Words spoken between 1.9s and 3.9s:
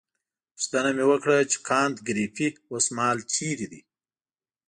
ګریفي اوسمهال چیرې دی.